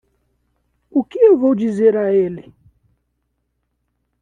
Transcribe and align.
O 0.89 1.03
que 1.03 1.19
eu 1.27 1.37
vou 1.37 1.53
dizer 1.53 1.95
a 1.95 2.11
ele? 2.11 2.51